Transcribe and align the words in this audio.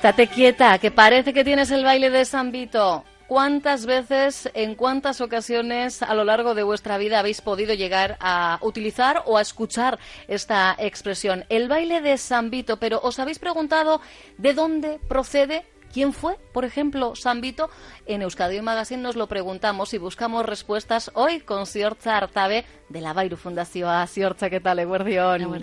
Estate 0.00 0.28
quieta, 0.28 0.78
que 0.78 0.90
parece 0.90 1.34
que 1.34 1.44
tienes 1.44 1.70
el 1.70 1.84
baile 1.84 2.08
de 2.08 2.24
San 2.24 2.52
Vito. 2.52 3.04
¿Cuántas 3.28 3.84
veces, 3.84 4.48
en 4.54 4.74
cuántas 4.74 5.20
ocasiones 5.20 6.00
a 6.02 6.14
lo 6.14 6.24
largo 6.24 6.54
de 6.54 6.62
vuestra 6.62 6.96
vida 6.96 7.18
habéis 7.18 7.42
podido 7.42 7.74
llegar 7.74 8.16
a 8.18 8.58
utilizar 8.62 9.22
o 9.26 9.36
a 9.36 9.42
escuchar 9.42 9.98
esta 10.26 10.74
expresión? 10.78 11.44
El 11.50 11.68
baile 11.68 12.00
de 12.00 12.16
San 12.16 12.48
Vito, 12.48 12.78
pero 12.78 12.98
¿os 13.02 13.18
habéis 13.18 13.38
preguntado 13.38 14.00
de 14.38 14.54
dónde 14.54 14.98
procede? 15.06 15.66
¿Quién 15.92 16.14
fue, 16.14 16.38
por 16.54 16.64
ejemplo, 16.64 17.14
San 17.14 17.42
Vito? 17.42 17.68
En 18.06 18.22
Euskadi 18.22 18.62
Magazine 18.62 19.02
nos 19.02 19.16
lo 19.16 19.26
preguntamos 19.26 19.92
y 19.92 19.98
buscamos 19.98 20.46
respuestas 20.46 21.10
hoy 21.12 21.40
con 21.40 21.66
Siorza 21.66 22.16
Artabe 22.16 22.64
de 22.88 23.02
la 23.02 23.12
Bairu 23.12 23.36
Fundación. 23.36 24.08
Siorza, 24.08 24.48
¿qué 24.48 24.60
tal, 24.60 24.78
Eguardión? 24.78 25.62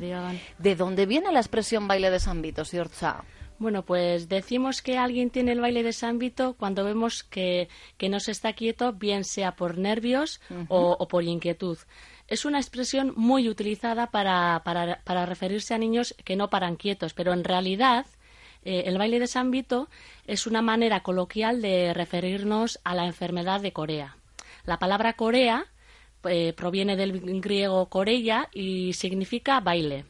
¿De 0.60 0.76
dónde 0.76 1.08
viene 1.08 1.32
la 1.32 1.40
expresión 1.40 1.88
baile 1.88 2.12
de 2.12 2.20
San 2.20 2.44
Vito, 2.44 2.66
Siorza? 2.66 3.24
Bueno, 3.60 3.84
pues 3.84 4.30
decimos 4.30 4.84
que 4.84 4.98
alguien 4.98 5.32
tiene 5.32 5.54
el 5.54 5.62
baile 5.62 5.82
de 5.82 5.92
San 5.92 6.20
Vito 6.20 6.54
cuando 6.54 6.84
vemos 6.84 7.24
que, 7.24 7.70
que 7.98 8.08
no 8.08 8.20
se 8.20 8.32
está 8.32 8.54
quieto, 8.54 8.94
bien 8.94 9.24
sea 9.24 9.56
por 9.56 9.80
nervios 9.80 10.40
o, 10.68 11.08
por 11.08 11.24
inquietud. 11.24 11.78
Es 12.28 12.46
una 12.46 12.60
expresión 12.60 13.14
muy 13.16 13.50
utilizada 13.50 14.12
para, 14.12 14.62
para, 14.64 15.02
para, 15.04 15.26
referirse 15.26 15.74
a 15.74 15.80
niños 15.80 16.14
que 16.24 16.36
no 16.36 16.50
paran 16.50 16.76
quietos, 16.76 17.14
pero 17.14 17.34
en 17.34 17.44
realidad 17.44 18.06
eh, 18.64 18.84
el 18.86 18.98
baile 18.98 19.20
de 19.20 19.28
San 19.28 19.50
Vito 19.50 19.90
es 20.28 20.46
una 20.46 20.62
manera 20.62 21.02
coloquial 21.02 21.62
de 21.62 21.94
referirnos 21.96 22.80
a 22.84 22.94
la 22.94 23.06
enfermedad 23.06 23.62
de 23.62 23.74
Corea. 23.74 24.18
La 24.66 24.78
palabra 24.78 25.14
Corea 25.14 25.66
eh, 26.26 26.54
proviene 26.54 26.96
del 26.96 27.42
griego 27.42 27.88
coreya 27.88 28.50
y 28.54 28.94
significa 28.94 29.62
baile. 29.62 30.06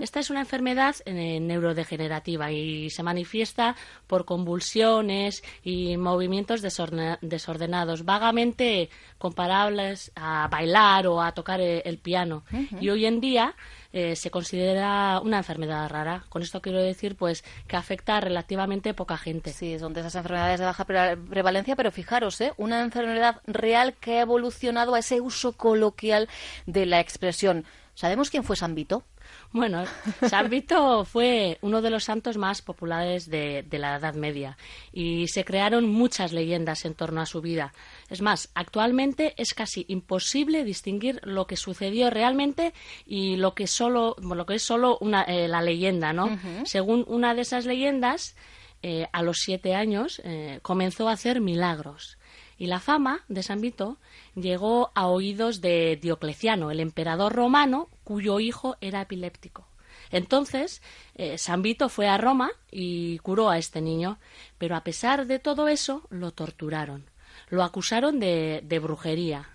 Esta 0.00 0.20
es 0.20 0.28
una 0.28 0.40
enfermedad 0.40 0.94
eh, 1.06 1.40
neurodegenerativa 1.40 2.52
y 2.52 2.90
se 2.90 3.02
manifiesta 3.02 3.76
por 4.06 4.26
convulsiones 4.26 5.42
y 5.62 5.96
movimientos 5.96 6.60
desordenados, 6.60 8.04
vagamente 8.04 8.90
comparables 9.16 10.12
a 10.16 10.48
bailar 10.48 11.06
o 11.06 11.22
a 11.22 11.32
tocar 11.32 11.60
eh, 11.60 11.82
el 11.86 11.98
piano. 11.98 12.44
Y 12.80 12.90
hoy 12.90 13.06
en 13.06 13.20
día 13.20 13.54
eh, 13.92 14.16
se 14.16 14.30
considera 14.30 15.20
una 15.20 15.38
enfermedad 15.38 15.88
rara. 15.88 16.24
Con 16.28 16.42
esto 16.42 16.60
quiero 16.60 16.82
decir 16.82 17.16
pues 17.16 17.42
que 17.66 17.76
afecta 17.76 18.18
a 18.18 18.20
relativamente 18.20 18.92
poca 18.92 19.16
gente. 19.16 19.52
Sí, 19.52 19.78
son 19.78 19.94
de 19.94 20.00
esas 20.00 20.16
enfermedades 20.16 20.60
de 20.60 20.66
baja 20.66 20.84
prevalencia, 20.84 21.74
pero 21.74 21.90
fijaros, 21.90 22.40
¿eh? 22.40 22.52
una 22.58 22.82
enfermedad 22.82 23.40
real 23.46 23.94
que 23.94 24.18
ha 24.18 24.22
evolucionado 24.22 24.94
a 24.94 24.98
ese 24.98 25.20
uso 25.20 25.52
coloquial 25.52 26.28
de 26.66 26.84
la 26.84 27.00
expresión. 27.00 27.64
¿Sabemos 27.94 28.30
quién 28.30 28.44
fue 28.44 28.56
San 28.56 28.74
Vito? 28.74 29.04
Bueno, 29.52 29.84
San 30.28 30.50
Vito 30.50 31.04
fue 31.04 31.58
uno 31.60 31.80
de 31.80 31.90
los 31.90 32.04
santos 32.04 32.36
más 32.36 32.62
populares 32.62 33.30
de, 33.30 33.64
la 33.70 33.96
Edad 33.96 34.14
Media 34.14 34.56
y 34.92 35.28
se 35.28 35.44
crearon 35.44 35.88
muchas 35.88 36.32
leyendas 36.32 36.84
en 36.84 36.94
torno 36.94 37.20
a 37.20 37.26
su 37.26 37.40
vida. 37.40 37.72
Es 38.10 38.20
más, 38.20 38.50
actualmente 38.54 39.34
es 39.36 39.54
casi 39.54 39.84
imposible 39.88 40.64
distinguir 40.64 41.20
lo 41.22 41.46
que 41.46 41.56
sucedió 41.56 42.10
realmente 42.10 42.72
y 43.06 43.36
lo 43.36 43.54
que, 43.54 43.66
solo, 43.66 44.16
lo 44.18 44.46
que 44.46 44.54
es 44.54 44.62
solo 44.62 44.98
una, 45.00 45.22
eh, 45.22 45.48
la 45.48 45.62
leyenda, 45.62 46.12
¿no? 46.12 46.38
Según 46.64 47.04
una 47.08 47.34
de 47.34 47.42
esas 47.42 47.66
leyendas, 47.66 48.34
eh, 48.86 49.08
a 49.12 49.22
los 49.22 49.38
siete 49.38 49.74
años 49.74 50.20
eh, 50.24 50.58
comenzó 50.60 51.08
a 51.08 51.12
hacer 51.12 51.40
milagros. 51.40 52.18
Y 52.58 52.66
la 52.66 52.80
fama 52.80 53.24
de 53.28 53.42
San 53.42 53.60
Vito 53.60 53.98
llegó 54.34 54.90
a 54.94 55.06
oídos 55.08 55.60
de 55.60 55.98
Diocleciano, 56.00 56.70
el 56.70 56.80
emperador 56.80 57.32
romano, 57.32 57.88
cuyo 58.04 58.40
hijo 58.40 58.76
era 58.80 59.02
epiléptico. 59.02 59.66
Entonces, 60.10 60.82
eh, 61.14 61.38
San 61.38 61.62
Vito 61.62 61.88
fue 61.88 62.06
a 62.08 62.18
Roma 62.18 62.50
y 62.70 63.18
curó 63.18 63.50
a 63.50 63.58
este 63.58 63.80
niño, 63.80 64.18
pero 64.58 64.76
a 64.76 64.84
pesar 64.84 65.26
de 65.26 65.38
todo 65.38 65.68
eso, 65.68 66.06
lo 66.10 66.32
torturaron. 66.32 67.06
Lo 67.48 67.62
acusaron 67.64 68.20
de, 68.20 68.80
brujería 68.80 69.48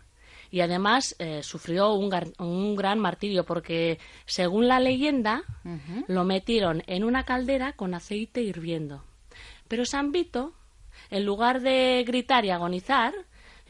y 0.52 0.62
además 0.62 1.16
eh, 1.20 1.44
sufrió 1.44 1.94
un, 1.94 2.14
un, 2.40 2.76
gran 2.76 3.00
martirio 3.00 3.46
porque, 3.46 4.00
según 4.26 4.68
la 4.68 4.80
leyenda, 4.80 5.44
lo 6.08 6.24
metieron 6.26 6.84
en 6.88 7.04
una 7.04 7.24
caldera 7.24 7.74
con 7.74 7.94
aceite 7.94 8.42
hirviendo. 8.42 9.04
Pero 9.68 9.86
San 9.86 10.12
Vito 10.12 10.54
en 11.10 11.26
lugar 11.26 11.62
de 11.62 12.04
gritar 12.06 12.46
y 12.46 12.50
agonizar, 12.50 13.14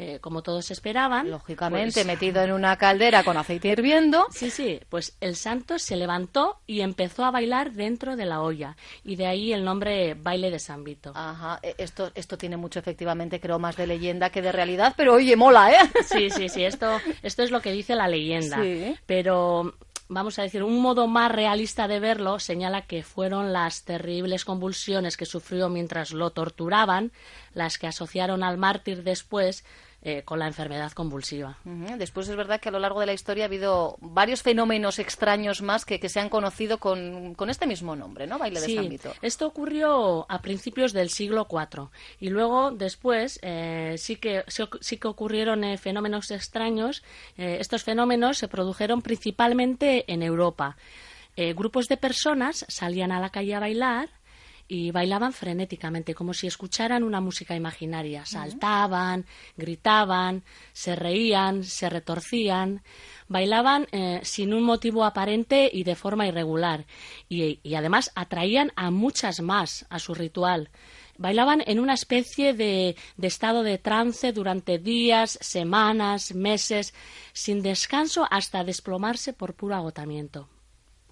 eh, 0.01 0.19
como 0.21 0.41
todos 0.41 0.71
esperaban. 0.71 1.29
Lógicamente, 1.29 2.05
pues 2.05 2.05
metido 2.05 2.41
en 2.41 2.53
una 2.53 2.77
caldera 2.77 3.23
con 3.23 3.35
aceite 3.35 3.67
hirviendo. 3.67 4.27
Sí, 4.31 4.49
sí, 4.49 4.79
pues 4.87 5.17
el 5.19 5.35
santo 5.35 5.77
se 5.77 5.97
levantó 5.97 6.61
y 6.65 6.79
empezó 6.79 7.25
a 7.25 7.31
bailar 7.31 7.73
dentro 7.73 8.15
de 8.15 8.25
la 8.25 8.41
olla. 8.41 8.77
Y 9.03 9.17
de 9.17 9.27
ahí 9.27 9.51
el 9.51 9.65
nombre 9.65 10.13
baile 10.13 10.51
de 10.51 10.59
San 10.59 10.85
Vito. 10.85 11.11
Ajá, 11.15 11.59
e, 11.61 11.75
esto, 11.77 12.13
esto 12.15 12.37
tiene 12.37 12.55
mucho, 12.55 12.79
efectivamente, 12.79 13.41
creo, 13.41 13.59
más 13.59 13.75
de 13.75 13.87
leyenda 13.87 14.29
que 14.29 14.41
de 14.41 14.53
realidad, 14.53 14.93
pero 14.95 15.15
oye, 15.15 15.35
mola, 15.35 15.69
¿eh? 15.73 15.89
Sí, 16.05 16.29
sí, 16.29 16.47
sí, 16.47 16.63
esto, 16.63 16.97
esto 17.21 17.43
es 17.43 17.51
lo 17.51 17.61
que 17.61 17.73
dice 17.73 17.93
la 17.93 18.07
leyenda. 18.07 18.63
Sí. 18.63 18.95
Pero 19.05 19.75
vamos 20.09 20.39
a 20.39 20.41
decir, 20.41 20.63
un 20.63 20.81
modo 20.81 21.07
más 21.07 21.31
realista 21.31 21.87
de 21.87 21.99
verlo 21.99 22.39
señala 22.39 22.81
que 22.81 23.03
fueron 23.03 23.53
las 23.53 23.83
terribles 23.83 24.43
convulsiones 24.43 25.15
que 25.15 25.25
sufrió 25.25 25.69
mientras 25.69 26.11
lo 26.11 26.31
torturaban 26.31 27.11
las 27.53 27.77
que 27.77 27.87
asociaron 27.87 28.43
al 28.43 28.57
mártir 28.57 29.03
después 29.03 29.63
eh, 30.01 30.23
con 30.23 30.39
la 30.39 30.47
enfermedad 30.47 30.93
convulsiva. 30.93 31.57
Después 31.97 32.29
es 32.29 32.35
verdad 32.37 32.61
que 32.61 32.69
a 32.69 32.71
lo 32.71 32.79
largo 32.79 33.01
de 33.01 33.05
la 33.05 33.11
historia 33.11 33.43
ha 33.43 33.47
habido 33.47 33.97
varios 33.99 34.41
fenómenos 34.41 34.97
extraños 34.97 35.61
más 35.61 35.83
que, 35.83 35.99
se 36.07 36.21
han 36.21 36.29
conocido 36.29 36.77
con, 36.77 37.35
este 37.49 37.67
mismo 37.67 37.97
nombre, 37.97 38.25
¿no? 38.25 38.39
Baile 38.39 38.61
de 38.61 38.75
San 38.75 39.13
Esto 39.21 39.47
ocurrió 39.47 40.25
a 40.29 40.41
principios 40.41 40.93
del 40.93 41.09
siglo 41.09 41.47
IV 41.51 41.89
y 42.21 42.29
luego 42.29 42.71
después 42.71 43.39
eh, 43.41 43.95
sí, 43.97 44.15
que, 44.15 44.45
sí 44.79 44.97
que 44.97 45.07
ocurrieron 45.09 45.65
eh, 45.65 45.77
fenómenos 45.77 46.31
extraños. 46.31 47.03
estos 47.35 47.83
fenómenos 47.83 48.37
se 48.37 48.47
produjeron 48.47 49.01
principalmente 49.01 50.05
en 50.11 50.23
Europa. 50.23 50.77
grupos 51.55 51.87
de 51.87 51.97
personas 51.97 52.65
salían 52.69 53.11
a 53.11 53.19
la 53.19 53.31
calle 53.31 53.55
a 53.55 53.59
bailar 53.59 54.18
y 54.71 54.91
bailaban 54.91 55.33
frenéticamente, 55.33 56.13
como 56.13 56.31
si 56.35 56.45
escucharan 56.45 57.03
una 57.03 57.19
música 57.19 57.55
imaginaria. 57.55 58.23
Saltaban, 58.27 59.25
gritaban, 59.57 60.43
se 60.73 60.95
reían, 60.95 61.63
se 61.63 61.89
retorcían, 61.89 62.83
bailaban 63.27 63.87
eh, 63.91 64.19
sin 64.21 64.53
un 64.53 64.61
motivo 64.61 65.03
aparente 65.03 65.71
y 65.73 65.83
de 65.83 65.95
forma 65.95 66.27
irregular, 66.27 66.85
y, 67.27 67.59
además 67.73 68.11
atraían 68.13 68.71
a 68.75 68.91
muchas 68.91 69.41
más 69.41 69.87
a 69.89 69.97
su 69.97 70.13
ritual. 70.13 70.69
Bailaban 71.17 71.63
en 71.65 71.79
una 71.79 71.95
especie 71.95 72.53
de, 72.53 72.95
de 73.17 73.27
estado 73.27 73.63
de 73.63 73.79
trance 73.79 74.31
durante 74.33 74.77
días, 74.77 75.39
semanas, 75.41 76.35
meses, 76.35 76.93
sin 77.33 77.63
descanso 77.63 78.27
hasta 78.29 78.63
desplomarse 78.63 79.33
por 79.33 79.55
puro 79.55 79.75
agotamiento. 79.75 80.47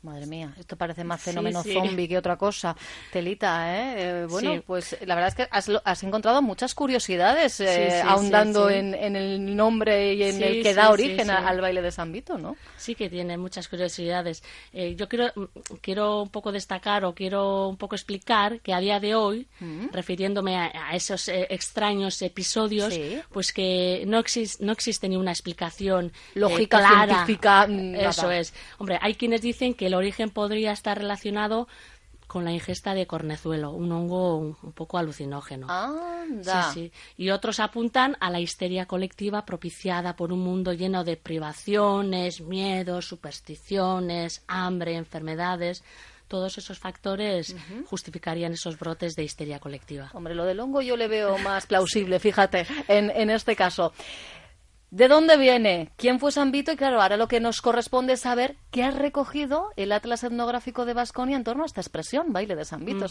Madre 0.07 0.25
mía, 0.25 0.53
esto 0.57 0.77
parece 0.77 1.03
más 1.03 1.21
fenómeno 1.21 1.61
zombie 1.61 2.07
que 2.07 2.17
otra 2.17 2.37
cosa. 2.37 2.73
Telita, 3.11 3.75
¿eh? 3.75 4.21
eh 4.21 4.25
bueno, 4.29 4.63
pues 4.65 4.97
la 5.05 5.15
verdad 5.15 5.27
es 5.27 5.35
que 5.35 5.79
has, 5.83 6.03
encontrado 6.03 6.41
muchas 6.41 6.73
curiosidades 6.73 7.59
eh, 7.59 8.01
ahondando 8.05 8.69
en, 8.69 8.93
el 8.93 9.53
nombre 9.53 10.13
y 10.13 10.23
en 10.23 10.41
el 10.41 10.63
que 10.63 10.73
da 10.73 10.91
origen 10.91 11.29
al 11.29 11.59
baile 11.59 11.81
de 11.81 11.91
San 11.91 12.13
Vito, 12.13 12.37
¿no? 12.37 12.55
Sí 12.77 12.95
que 12.95 13.09
tiene 13.09 13.37
muchas 13.37 13.67
curiosidades. 13.67 14.43
Eh, 14.71 14.95
yo 14.95 15.09
quiero, 15.09 15.33
quiero 15.81 16.21
un 16.21 16.29
poco 16.29 16.53
destacar 16.53 17.03
o 17.03 17.13
quiero 17.13 17.67
un 17.67 17.75
poco 17.75 17.95
explicar 17.95 18.61
que 18.61 18.73
a 18.73 18.79
día 18.79 19.01
de 19.01 19.13
hoy, 19.13 19.45
mm. 19.59 19.87
refiriéndome 19.91 20.55
a, 20.55 20.95
esos 20.95 21.27
extraños 21.27 22.21
episodios, 22.21 22.97
pues 23.29 23.51
que 23.51 24.05
no, 24.07 24.23
no 24.61 24.71
existe 24.71 25.09
ni 25.09 25.17
una 25.17 25.31
explicación 25.31 26.13
lógica, 26.33 27.05
científica. 27.05 27.67
Eso 28.09 28.31
es. 28.31 28.53
Hombre, 28.77 28.97
hay 29.01 29.15
quienes 29.15 29.41
dicen 29.41 29.73
que 29.73 29.87
el 29.87 29.96
origen 29.97 30.29
podría 30.29 30.71
estar 30.71 30.97
relacionado 30.97 31.67
con 32.27 32.43
la 32.43 32.51
ingesta 32.51 32.93
de 32.93 33.07
cornezuelo, 33.07 33.71
un 33.71 33.91
hongo 33.91 34.37
un, 34.37 34.55
poco 34.73 34.97
alucinógeno. 34.97 35.67
Y 37.15 37.29
otros 37.29 37.59
apuntan 37.59 38.17
a 38.19 38.29
la 38.29 38.41
histeria 38.41 38.85
colectiva 38.85 39.45
propiciada 39.45 40.15
por 40.15 40.33
un 40.33 40.41
mundo 40.41 40.73
lleno 40.73 41.05
de 41.05 41.15
privaciones, 41.15 42.41
miedos, 42.41 43.07
supersticiones, 43.07 44.43
hambre, 44.47 44.95
enfermedades. 44.95 45.83
Todos 46.27 46.57
esos 46.57 46.77
factores 46.77 47.55
justificarían 47.85 48.51
esos 48.51 48.77
brotes 48.77 49.15
de 49.15 49.23
histeria 49.23 49.59
colectiva. 49.59 50.11
Hombre, 50.13 50.35
lo 50.35 50.43
del 50.43 50.59
hongo 50.59 50.81
yo 50.81 50.97
le 50.97 51.07
veo 51.07 51.37
más 51.37 51.65
plausible, 51.67 52.19
fíjate, 52.19 52.67
en, 52.89 53.09
en 53.11 53.29
este 53.29 53.55
caso. 53.55 53.93
¿De 54.89 55.09
dónde 55.09 55.35
viene? 55.35 55.91
¿Quién 55.97 56.17
fue 56.17 56.31
San 56.31 56.51
Vito? 56.51 56.71
Y 56.71 56.77
claro, 56.77 57.01
ahora 57.01 57.17
lo 57.17 57.27
que 57.27 57.41
nos 57.41 57.61
corresponde 57.61 58.13
es 58.13 58.21
saber 58.21 58.55
qué 58.71 58.83
ha 58.83 58.91
recogido 58.91 59.69
el 59.75 59.91
Atlas 59.91 60.23
Etnográfico 60.23 60.85
de 60.85 60.93
Vasconia 60.93 61.35
en 61.35 61.43
torno 61.43 61.63
a 61.63 61.65
esta 61.65 61.81
expresión, 61.81 62.31
baile 62.31 62.55
de 62.55 62.63
San 62.63 62.85
Vito, 62.85 63.07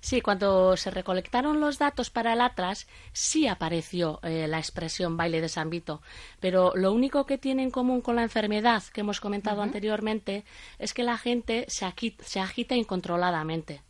Sí, 0.00 0.22
cuando 0.22 0.74
se 0.78 0.90
recolectaron 0.90 1.60
los 1.60 1.78
datos 1.78 2.08
para 2.08 2.32
el 2.32 2.40
Atlas, 2.40 2.86
sí 3.12 3.46
apareció 3.46 4.20
eh, 4.22 4.48
la 4.48 4.58
expresión 4.58 5.18
baile 5.18 5.42
de 5.42 5.50
San 5.50 5.68
Vito, 5.68 6.00
pero 6.40 6.72
lo 6.74 6.94
único 6.94 7.26
que 7.26 7.36
tiene 7.36 7.62
en 7.62 7.70
común 7.70 8.00
con 8.00 8.16
la 8.16 8.22
enfermedad 8.22 8.82
que 8.94 9.02
hemos 9.02 9.20
comentado 9.20 9.60
anteriormente 9.60 10.46
es 10.78 10.94
que 10.94 11.02
la 11.02 11.18
gente 11.18 11.66
se, 11.68 11.86
se 12.20 12.40
agita 12.40 12.74
incontroladamente. 12.74 13.82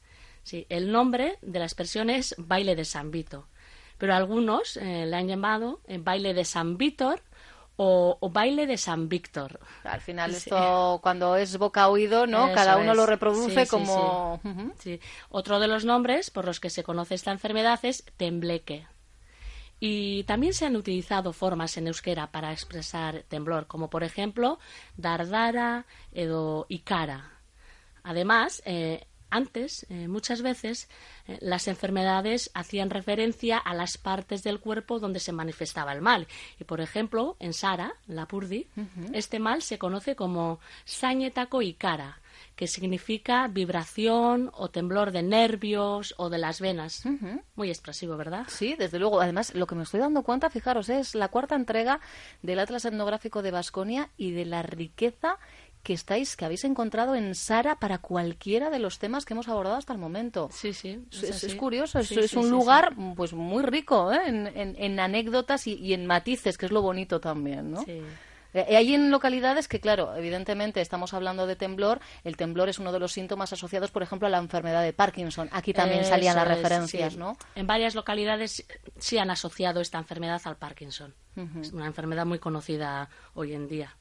Sí, 0.43 0.67
el 0.69 0.91
nombre 0.91 1.39
de 1.43 1.59
la 1.61 1.65
expresión 1.67 2.11
es 2.11 2.35
baile 2.39 2.75
de 2.75 2.85
San 2.85 3.13
Vito, 3.13 3.47
pero 3.99 4.15
algunos 4.15 4.77
eh, 4.77 5.07
le 5.07 5.17
han 5.17 5.29
llamado 5.29 5.81
eh, 5.87 5.99
baile 5.99 6.35
de 6.35 6.45
San 6.45 6.77
Víctor 6.77 7.23
o, 7.79 8.31
baile 8.33 8.67
de 8.67 8.79
San 8.79 9.09
Víctor. 9.09 9.61
Al 9.85 10.01
final 10.01 10.35
esto 10.35 10.99
cuando 11.03 11.37
es 11.37 11.59
boca 11.59 11.89
oído, 11.89 12.27
¿no? 12.27 12.53
Cada 12.55 12.79
uno 12.79 12.95
lo 12.95 13.05
reproduce 13.05 13.67
como... 13.67 14.41
Sí, 14.79 14.99
Otro 15.29 15.61
de 15.61 15.69
los 15.69 15.85
nombres 15.85 16.31
por 16.31 16.47
los 16.47 16.59
que 16.59 16.71
se 16.71 16.83
conoce 16.83 17.15
esta 17.15 17.33
enfermedad 17.33 17.79
es 17.83 18.05
tembleque. 18.17 18.87
Y 19.79 20.25
también 20.25 20.55
se 20.55 20.65
han 20.65 20.77
utilizado 20.77 21.35
formas 21.35 21.77
en 21.77 21.87
euskera 21.87 22.33
para 22.33 22.53
expresar 22.53 23.25
temblor, 23.29 23.67
como 23.67 23.91
por 23.91 24.05
ejemplo 24.05 24.59
dardara 24.97 25.85
edo 26.13 26.65
ikara. 26.71 27.33
Además, 28.03 28.63
eh, 28.65 29.07
antes, 29.31 29.87
eh, 29.89 30.09
muchas 30.09 30.43
veces, 30.43 30.89
eh, 31.27 31.39
las 31.41 31.69
enfermedades 31.69 32.51
hacían 32.55 32.91
referencia 32.91 33.59
a 33.59 33.75
las 33.75 33.99
partes 33.99 34.43
del 34.43 34.61
cuerpo 34.61 34.99
donde 34.99 35.21
se 35.21 35.33
manifestaba 35.33 35.93
el 35.93 36.01
mal. 36.01 36.27
Y, 36.61 36.65
por 36.65 36.81
ejemplo, 36.81 37.37
en 37.41 37.53
Sara, 37.53 37.95
la 38.07 38.27
Purdi, 38.27 38.67
este 39.13 39.39
mal 39.39 39.63
se 39.63 39.79
conoce 39.79 40.17
como 40.17 40.61
sañetaco 40.85 41.63
y 41.63 41.75
cara, 41.75 42.21
que 42.55 42.67
significa 42.67 43.49
vibración 43.49 44.51
o 44.55 44.69
temblor 44.69 45.11
de 45.11 45.23
nervios 45.23 46.15
o 46.17 46.31
de 46.31 46.39
las 46.39 46.61
venas. 46.61 47.05
Muy 47.55 47.69
expresivo, 47.69 48.17
¿verdad? 48.17 48.47
Sí, 48.49 48.75
desde 48.79 48.99
luego. 48.99 49.21
Además, 49.21 49.55
lo 49.55 49.67
que 49.67 49.75
me 49.75 49.83
estoy 49.83 50.01
dando 50.01 50.23
cuenta, 50.23 50.51
fijaros, 50.51 50.89
es 50.89 51.15
la 51.15 51.29
cuarta 51.29 51.55
entrega 51.55 52.01
del 52.43 52.59
Atlas 52.59 52.85
Etnográfico 52.85 53.43
de 53.43 53.51
Vasconia 53.51 54.11
y 54.17 54.33
de 54.33 54.47
la 54.47 54.63
riqueza 54.63 55.39
que 55.87 55.93
estáis, 55.93 56.35
que 56.35 56.45
habéis 56.45 56.65
encontrado 56.65 57.15
en 57.15 57.37
Sara 57.37 57.77
para 57.77 57.99
cualquiera 57.99 58.71
de 58.71 58.81
los 58.81 58.99
temas 58.99 59.25
que 59.25 59.35
hemos 59.35 59.47
abordado 59.47 59.77
hasta 59.77 59.93
el 59.93 60.01
momento. 60.01 60.49
Sí, 60.51 60.73
sí. 60.73 60.99
Es, 61.13 61.55
curioso, 61.55 62.01
es, 62.01 62.35
un 62.35 62.51
lugar 62.51 62.97
pues 63.15 63.33
muy 63.33 63.63
rico 63.63 64.13
¿eh? 64.13 64.19
en, 64.27 64.99
anécdotas 64.99 65.69
y, 65.69 65.95
en 65.95 66.05
matices, 66.07 66.59
que 66.59 66.67
es 66.67 66.73
lo 66.73 66.83
bonito 66.83 67.21
también, 67.21 67.71
¿no? 67.71 67.85
Sí. 67.85 68.03
Eh, 68.53 68.77
hay 68.77 68.95
en 68.95 69.13
localidades 69.13 69.69
que, 69.69 69.79
claro, 69.79 70.17
evidentemente 70.17 70.81
estamos 70.81 71.15
hablando 71.15 71.47
de 71.47 71.55
temblor. 71.55 72.01
El 72.25 72.37
temblor 72.37 72.69
es 72.69 72.81
uno 72.81 72.91
de 72.91 72.99
los 72.99 73.13
síntomas 73.13 73.53
asociados, 73.53 73.93
por 73.93 74.03
ejemplo, 74.03 74.27
a 74.27 74.31
la 74.31 74.39
enfermedad 74.39 74.83
de 74.83 74.93
Parkinson. 74.93 75.49
Aquí 75.53 75.73
también 75.73 76.05
salían 76.05 76.35
las 76.35 76.49
referencias, 76.49 77.17
¿no? 77.17 77.37
En 77.55 77.69
varias 77.69 77.95
localidades 77.95 78.67
sí 78.99 79.19
han 79.19 79.31
asociado 79.31 79.81
esta 79.81 79.99
enfermedad 79.99 80.43
al 80.47 80.57
Parkinson. 80.57 81.15
Es 81.61 81.71
una 81.71 81.87
enfermedad 81.87 82.27
muy 82.27 82.41
conocida 82.41 83.09
hoy 83.35 83.53
en 83.53 83.69
día 83.69 83.97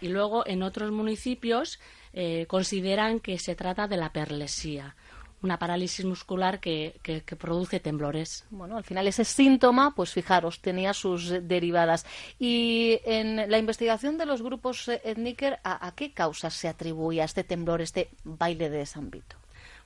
y 0.00 0.08
luego 0.08 0.46
en 0.46 0.62
otros 0.62 0.90
municipios 0.92 1.80
eh, 2.12 2.46
consideran 2.48 3.20
que 3.20 3.38
se 3.38 3.54
trata 3.54 3.88
de 3.88 3.96
la 3.96 4.12
perlesía, 4.12 4.94
una 5.42 5.58
parálisis 5.58 6.04
muscular 6.04 6.60
que, 6.60 7.00
produce 7.38 7.80
temblores. 7.80 8.44
Bueno, 8.50 8.76
al 8.76 8.84
final 8.84 9.06
ese 9.08 9.24
síntoma, 9.24 9.94
pues 9.94 10.12
fijaros, 10.12 10.60
tenía 10.60 10.94
sus 10.94 11.30
derivadas. 11.42 12.06
Y 12.38 13.00
en 13.04 13.50
la 13.50 13.58
investigación 13.58 14.18
de 14.18 14.26
los 14.26 14.42
grupos 14.42 14.88
étnicos, 14.88 15.54
¿a, 15.64 15.92
qué 15.96 16.12
causas 16.12 16.54
se 16.54 16.68
atribuía 16.68 17.24
este 17.24 17.42
temblor, 17.42 17.80
este 17.80 18.10
baile 18.22 18.70
de 18.70 18.86
San 18.86 19.10
Vito? 19.10 19.36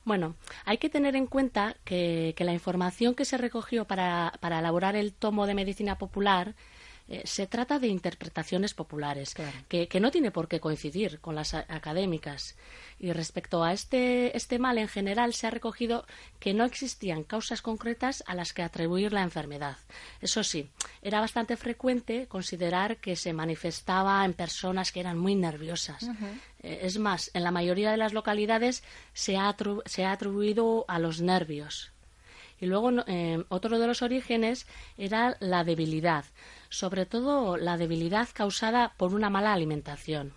Bueno, 0.05 0.35
hay 0.63 0.77
que 0.77 0.89
tener 0.89 1.15
en 1.15 1.27
cuenta 1.27 1.75
que, 1.83 2.33
la 2.37 2.53
información 2.53 3.15
que 3.15 3.25
se 3.25 3.37
recogió 3.37 3.85
para, 3.85 4.33
para 4.39 4.59
elaborar 4.59 4.95
el 4.95 5.13
tomo 5.13 5.47
de 5.47 5.55
medicina 5.55 5.97
popular 5.97 6.55
eh, 7.09 7.21
se 7.25 7.47
trata 7.47 7.79
de 7.79 7.87
interpretaciones 7.87 8.73
populares, 8.73 9.33
que, 9.69 9.99
no 9.99 10.11
tiene 10.11 10.31
por 10.31 10.47
qué 10.47 10.59
coincidir 10.59 11.19
con 11.19 11.35
las 11.35 11.53
académicas. 11.53 12.55
Y 12.99 13.13
respecto 13.13 13.63
a 13.63 13.73
este, 13.73 14.35
este 14.35 14.59
mal 14.59 14.77
en 14.77 14.87
general, 14.87 15.33
se 15.33 15.47
ha 15.47 15.51
recogido 15.51 16.05
que 16.39 16.53
no 16.53 16.65
existían 16.65 17.23
causas 17.23 17.61
concretas 17.61 18.23
a 18.27 18.35
las 18.35 18.53
que 18.53 18.63
atribuir 18.63 19.13
la 19.13 19.23
enfermedad. 19.23 19.77
Eso 20.21 20.43
sí, 20.43 20.69
era 21.01 21.21
bastante 21.21 21.55
frecuente 21.55 22.27
considerar 22.27 22.97
que 22.97 23.15
se 23.15 23.33
manifestaba 23.33 24.25
en 24.25 24.33
personas 24.33 24.91
que 24.91 24.99
eran 24.99 25.17
muy 25.17 25.35
nerviosas. 25.35 26.03
Eh, 26.61 26.79
es 26.81 26.99
más, 26.99 27.31
en 27.33 27.43
la 27.43 27.51
mayoría 27.51 27.91
de 27.91 27.97
las 27.97 28.13
localidades 28.13 28.83
se 29.13 29.37
ha, 29.37 29.55
se 29.85 30.05
ha 30.05 30.11
atribuido 30.11 30.85
a 30.87 30.99
los 30.99 31.21
nervios. 31.21 31.91
Y 32.59 32.65
luego 32.65 32.91
eh, 33.05 33.43
otro 33.49 33.79
de 33.79 33.87
los 33.87 34.01
orígenes 34.01 34.65
era 34.97 35.37
la 35.39 35.63
debilidad, 35.63 36.25
sobre 36.69 37.05
todo 37.05 37.57
la 37.57 37.77
debilidad 37.77 38.29
causada 38.33 38.93
por 38.97 39.13
una 39.13 39.29
mala 39.29 39.53
alimentación. 39.53 40.33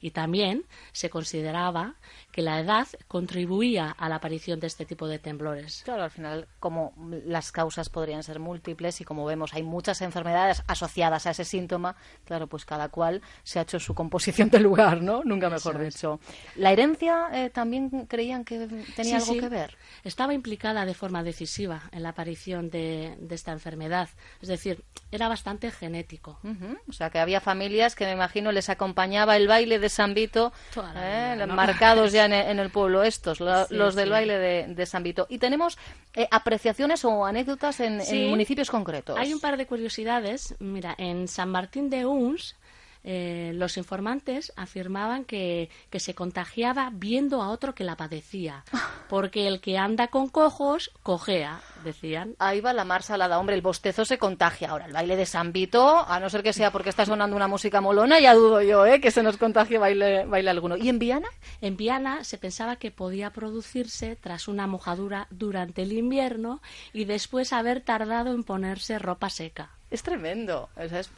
Y 0.00 0.10
también 0.10 0.64
se 0.92 1.10
consideraba 1.10 1.96
que 2.36 2.42
la 2.42 2.60
edad 2.60 2.86
contribuía 3.08 3.96
a 3.96 4.10
la 4.10 4.16
aparición 4.16 4.60
de 4.60 4.66
este 4.66 4.84
tipo 4.84 5.08
de 5.08 5.18
temblores. 5.18 5.80
Claro, 5.86 6.02
al 6.02 6.10
final, 6.10 6.46
como 6.60 6.92
las 7.24 7.50
causas 7.50 7.88
podrían 7.88 8.22
ser 8.22 8.40
múltiples 8.40 9.00
y 9.00 9.04
como 9.04 9.24
vemos 9.24 9.54
hay 9.54 9.62
muchas 9.62 10.02
enfermedades 10.02 10.62
asociadas 10.66 11.26
a 11.26 11.30
ese 11.30 11.46
síntoma, 11.46 11.96
claro, 12.26 12.46
pues 12.46 12.66
cada 12.66 12.90
cual 12.90 13.22
se 13.42 13.58
ha 13.58 13.62
hecho 13.62 13.80
su 13.80 13.94
composición 13.94 14.50
de 14.50 14.60
lugar, 14.60 15.00
¿no? 15.00 15.24
Nunca 15.24 15.48
mejor 15.48 15.78
dicho. 15.82 16.20
¿La 16.56 16.72
herencia 16.72 17.30
eh, 17.32 17.48
también 17.48 18.04
creían 18.04 18.44
que 18.44 18.68
tenía 18.94 19.16
algo 19.16 19.32
que 19.32 19.48
ver? 19.48 19.74
Estaba 20.04 20.34
implicada 20.34 20.84
de 20.84 20.92
forma 20.92 21.22
decisiva 21.22 21.84
en 21.90 22.02
la 22.02 22.10
aparición 22.10 22.68
de, 22.68 23.16
esta 23.30 23.52
enfermedad. 23.52 24.10
Es 24.42 24.48
decir, 24.48 24.84
era 25.10 25.28
bastante 25.28 25.70
genético. 25.70 26.38
O 26.86 26.92
sea, 26.92 27.08
que 27.08 27.18
había 27.18 27.40
familias 27.40 27.94
que 27.94 28.04
me 28.04 28.12
imagino 28.12 28.52
les 28.52 28.68
acompañaba 28.68 29.38
el 29.38 29.48
baile 29.48 29.78
de 29.78 29.88
San 29.88 30.12
Vito, 30.12 30.52
eh, 30.96 31.46
marcados 31.48 32.12
ya 32.12 32.25
en 32.32 32.58
el, 32.58 32.70
pueblo 32.70 33.02
estos, 33.02 33.40
los 33.40 33.94
del 33.94 34.10
baile 34.10 34.38
de, 34.38 34.86
San 34.86 35.02
Vito. 35.02 35.26
Y 35.28 35.38
tenemos 35.38 35.78
eh, 36.14 36.28
apreciaciones 36.30 37.04
o 37.04 37.24
anécdotas 37.24 37.80
en, 37.80 38.00
municipios 38.28 38.70
concretos. 38.70 39.18
Hay 39.18 39.32
un 39.32 39.40
par 39.40 39.56
de 39.56 39.66
curiosidades. 39.66 40.54
Mira, 40.58 40.94
en 40.98 41.28
San 41.28 41.50
Martín 41.50 41.90
de 41.90 42.06
Uns, 42.06 42.56
eh, 43.08 43.52
los 43.54 43.76
informantes 43.76 44.52
afirmaban 44.56 45.24
que, 45.24 45.70
que, 45.90 46.00
se 46.00 46.16
contagiaba 46.16 46.90
viendo 46.92 47.40
a 47.40 47.50
otro 47.50 47.72
que 47.72 47.84
la 47.84 47.96
padecía, 47.96 48.64
porque 49.08 49.46
el 49.46 49.60
que 49.60 49.78
anda 49.78 50.08
con 50.08 50.28
cojos, 50.28 50.90
cojea 51.04 51.60
decían. 51.84 52.34
Ahí 52.40 52.60
va 52.60 52.72
la 52.72 52.84
mar 52.84 53.04
salada. 53.04 53.38
Hombre, 53.38 53.54
el 53.54 53.62
bostezo 53.62 54.04
se 54.04 54.18
contagia. 54.18 54.70
Ahora, 54.70 54.86
el 54.86 54.92
baile 54.92 55.14
de 55.14 55.24
San 55.24 55.52
Vito, 55.52 56.04
a 56.04 56.18
no 56.18 56.28
ser 56.28 56.42
que 56.42 56.52
sea 56.52 56.72
porque 56.72 56.90
está 56.90 57.06
sonando 57.06 57.36
una 57.36 57.46
música 57.46 57.80
molona, 57.80 58.18
ya 58.18 58.34
dudo 58.34 58.60
yo, 58.60 58.84
¿eh? 58.84 59.00
Que 59.00 59.12
se 59.12 59.22
nos 59.22 59.36
contagie 59.36 59.78
baile, 59.78 60.26
baile 60.26 60.50
alguno. 60.50 60.76
¿Y 60.76 60.88
en 60.88 60.98
Viana? 60.98 61.28
En 61.60 61.76
Viana 61.76 62.24
se 62.24 62.38
pensaba 62.38 62.74
que 62.74 62.90
podía 62.90 63.30
producirse 63.30 64.16
tras 64.16 64.48
una 64.48 64.66
mojadura 64.66 65.28
durante 65.30 65.82
el 65.82 65.92
invierno 65.92 66.60
y 66.92 67.04
después 67.04 67.52
haber 67.52 67.82
tardado 67.82 68.32
en 68.32 68.42
ponerse 68.42 68.98
ropa 68.98 69.30
seca. 69.30 69.75
Es 69.90 70.02
tremendo. 70.02 70.68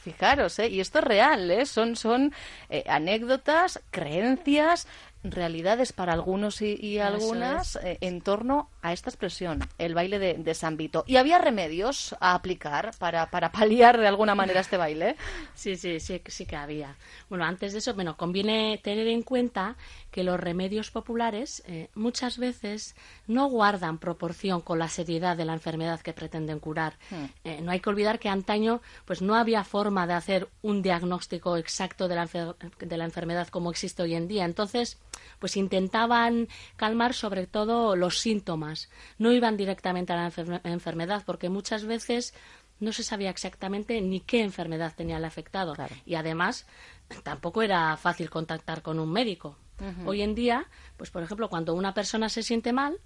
fijaros, 0.02 0.58
¿eh? 0.58 0.68
Y 0.68 0.80
esto 0.80 0.98
es 0.98 1.04
real, 1.04 1.50
¿eh? 1.50 1.64
Son, 1.64 1.96
son 1.96 2.34
eh, 2.68 2.84
anécdotas, 2.86 3.80
creencias, 3.90 4.86
realidades 5.24 5.92
para 5.92 6.12
algunos 6.12 6.62
y, 6.62 6.98
algunas 6.98 7.76
eh, 7.76 7.98
en 8.00 8.20
torno 8.20 8.70
a 8.82 8.92
esta 8.92 9.10
expresión, 9.10 9.60
el 9.78 9.94
baile 9.94 10.18
de, 10.18 10.54
San 10.54 10.76
Vito. 10.76 11.04
¿Y 11.06 11.16
había 11.16 11.38
remedios 11.38 12.16
a 12.20 12.34
aplicar 12.34 12.92
para, 12.98 13.30
para 13.30 13.52
paliar 13.52 13.98
de 13.98 14.06
alguna 14.06 14.34
manera 14.34 14.60
este 14.60 14.76
baile? 14.76 15.16
Sí, 15.54 15.76
sí, 15.76 15.98
sí, 15.98 16.22
sí 16.26 16.46
que 16.46 16.56
había. 16.56 16.94
Bueno, 17.28 17.44
antes 17.44 17.72
de 17.72 17.80
eso, 17.80 17.92
bueno, 17.94 18.16
conviene 18.16 18.80
tener 18.82 19.08
en 19.08 19.22
cuenta 19.22 19.76
que 20.10 20.22
los 20.22 20.38
remedios 20.38 20.90
populares 20.90 21.62
eh, 21.66 21.90
muchas 21.94 22.38
veces 22.38 22.94
no 23.26 23.48
guardan 23.48 23.98
proporción 23.98 24.60
con 24.60 24.78
la 24.78 24.88
seriedad 24.88 25.36
de 25.36 25.44
la 25.44 25.52
enfermedad 25.52 26.00
que 26.00 26.12
pretenden 26.12 26.60
curar. 26.60 26.94
Hmm. 27.10 27.24
Eh, 27.44 27.60
no 27.60 27.72
hay 27.72 27.80
que 27.80 27.90
olvidar 27.90 28.18
que 28.18 28.28
antaño 28.28 28.80
pues 29.04 29.20
no 29.20 29.34
había 29.34 29.64
forma 29.64 30.06
de 30.06 30.14
hacer 30.14 30.48
un 30.62 30.82
diagnóstico 30.82 31.56
exacto 31.56 32.08
de 32.08 32.14
la, 32.14 32.26
de 32.26 32.96
la 32.96 33.04
enfermedad 33.04 33.48
como 33.48 33.70
existe 33.70 34.02
hoy 34.02 34.14
en 34.14 34.28
día. 34.28 34.44
Entonces, 34.44 34.98
pues 35.38 35.56
intentaban 35.56 36.48
calmar 36.76 37.14
sobre 37.14 37.46
todo 37.46 37.96
los 37.96 38.18
síntomas. 38.18 38.88
No 39.18 39.32
iban 39.32 39.56
directamente 39.56 40.12
a 40.12 40.16
la 40.16 40.60
enfermedad 40.64 41.22
porque 41.26 41.48
muchas 41.48 41.84
veces 41.84 42.34
no 42.80 42.92
se 42.92 43.02
sabía 43.02 43.30
exactamente 43.30 44.00
ni 44.00 44.20
qué 44.20 44.42
enfermedad 44.42 44.94
tenía 44.96 45.16
el 45.16 45.24
afectado. 45.24 45.74
Y 46.06 46.14
además 46.14 46.66
tampoco 47.22 47.62
era 47.62 47.96
fácil 47.96 48.30
contactar 48.30 48.82
con 48.82 48.98
un 48.98 49.10
médico. 49.10 49.56
Hoy 50.06 50.22
en 50.22 50.34
día, 50.34 50.66
pues 50.96 51.10
por 51.10 51.22
ejemplo, 51.22 51.48
cuando 51.48 51.74
una 51.74 51.94
persona 51.94 52.28
se 52.28 52.42
siente 52.42 52.72
mal, 52.72 52.98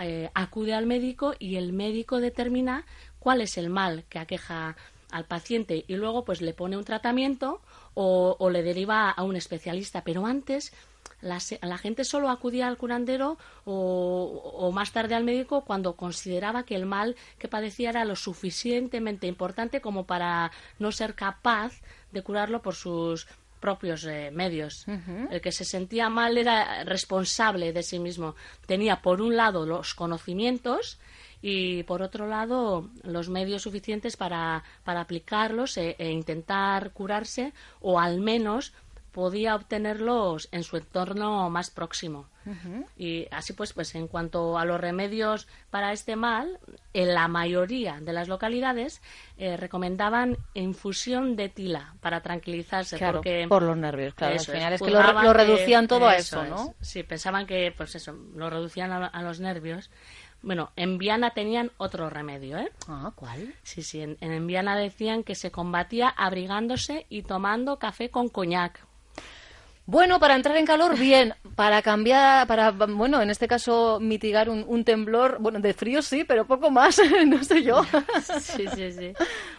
eh, 0.00 0.30
acude 0.34 0.72
al 0.72 0.86
médico 0.86 1.34
y 1.38 1.56
el 1.56 1.72
médico 1.72 2.20
determina 2.20 2.86
cuál 3.18 3.40
es 3.40 3.58
el 3.58 3.70
mal 3.70 4.04
que 4.08 4.20
aqueja 4.20 4.76
al 5.10 5.26
paciente 5.26 5.84
y 5.86 5.96
luego 5.96 6.24
pues 6.24 6.40
le 6.40 6.54
pone 6.54 6.76
un 6.76 6.84
tratamiento 6.84 7.60
o, 7.94 8.36
o 8.38 8.50
le 8.50 8.62
deriva 8.62 9.10
a 9.10 9.22
un 9.24 9.36
especialista. 9.36 10.04
Pero 10.04 10.24
antes 10.24 10.72
la, 11.22 11.78
gente 11.78 12.04
solo 12.04 12.28
acudía 12.28 12.66
al 12.66 12.76
curandero 12.76 13.38
o, 13.64 14.70
más 14.74 14.92
tarde 14.92 15.14
al 15.14 15.24
médico 15.24 15.64
cuando 15.64 15.94
consideraba 15.94 16.64
que 16.64 16.74
el 16.74 16.84
mal 16.84 17.16
que 17.38 17.48
padecía 17.48 17.90
era 17.90 18.04
lo 18.04 18.16
suficientemente 18.16 19.26
importante 19.26 19.80
como 19.80 20.04
para 20.04 20.50
no 20.78 20.92
ser 20.92 21.14
capaz 21.14 21.80
de 22.10 22.22
curarlo 22.22 22.60
por 22.60 22.74
sus 22.74 23.26
propios 23.60 24.04
eh, 24.04 24.30
medios. 24.32 24.84
El 25.30 25.40
que 25.40 25.52
se 25.52 25.64
sentía 25.64 26.08
mal 26.08 26.36
era 26.36 26.82
responsable 26.82 27.72
de 27.72 27.84
sí 27.84 28.00
mismo. 28.00 28.34
Tenía, 28.66 29.00
por 29.00 29.22
un 29.22 29.36
lado, 29.36 29.64
los 29.64 29.94
conocimientos 29.94 30.98
y, 31.40 31.84
por 31.84 32.02
otro 32.02 32.26
lado, 32.26 32.90
los 33.04 33.28
medios 33.28 33.62
suficientes 33.62 34.16
para, 34.16 34.64
para 34.82 35.00
aplicarlos 35.00 35.76
e, 35.76 35.94
e 35.96 36.10
intentar 36.10 36.90
curarse 36.90 37.52
o, 37.80 38.00
al 38.00 38.20
menos, 38.20 38.72
podía 39.12 39.54
obtenerlos 39.54 40.48
en 40.52 40.64
su 40.64 40.76
entorno 40.76 41.48
más 41.50 41.70
próximo. 41.70 42.26
Y 42.96 43.28
así 43.30 43.52
pues, 43.52 43.72
pues 43.72 43.94
en 43.94 44.08
cuanto 44.08 44.58
a 44.58 44.64
los 44.64 44.80
remedios 44.80 45.46
para 45.70 45.92
este 45.92 46.16
mal, 46.16 46.58
en 46.92 47.14
la 47.14 47.28
mayoría 47.28 48.00
de 48.00 48.12
las 48.12 48.26
localidades 48.26 49.00
eh, 49.38 49.56
recomendaban 49.56 50.36
infusión 50.54 51.36
de 51.36 51.48
tila 51.50 51.94
para 52.00 52.20
tranquilizarse. 52.20 52.98
porque 53.12 53.46
por 53.48 53.62
los 53.62 53.76
nervios, 53.76 54.14
claro. 54.14 54.34
Al 54.34 54.40
final 54.40 54.72
es, 54.72 54.82
que 54.82 54.90
lo, 54.90 55.32
reducían 55.32 55.86
todo 55.86 56.08
a 56.08 56.16
eso, 56.16 56.44
¿no? 56.44 56.74
Sí, 56.80 57.04
pensaban 57.04 57.46
que 57.46 57.72
pues 57.76 57.94
eso, 57.94 58.12
lo 58.34 58.50
reducían 58.50 58.90
a, 58.90 59.22
los 59.22 59.38
nervios. 59.38 59.90
Bueno, 60.42 60.72
en 60.74 60.98
Viana 60.98 61.30
tenían 61.30 61.70
otro 61.76 62.10
remedio, 62.10 62.58
¿eh? 62.58 62.72
Ah, 62.88 63.12
¿cuál? 63.14 63.54
Sí, 63.62 63.82
sí, 63.82 64.00
en, 64.00 64.16
en 64.20 64.44
Viana 64.48 64.76
decían 64.76 65.22
que 65.22 65.36
se 65.36 65.52
combatía 65.52 66.08
abrigándose 66.08 67.06
y 67.08 67.22
tomando 67.22 67.78
café 67.78 68.10
con 68.10 68.28
coñac. 68.28 68.84
Bueno, 69.84 70.20
para 70.20 70.36
entrar 70.36 70.56
en 70.56 70.64
calor, 70.64 70.96
bien. 70.96 71.34
Para 71.56 71.82
cambiar, 71.82 72.46
para, 72.46 72.70
bueno, 72.70 73.20
en 73.20 73.30
este 73.30 73.48
caso, 73.48 73.98
mitigar 74.00 74.48
un, 74.48 74.84
temblor, 74.84 75.38
bueno, 75.40 75.58
de 75.58 75.74
frío 75.74 76.02
sí, 76.02 76.24
pero 76.24 76.46
poco 76.46 76.70
más, 76.70 77.00
no 77.26 77.42
sé 77.42 77.62
yo. 77.62 77.82
Sí, 78.40 78.64
sí, 78.74 78.92
sí. 78.92 79.12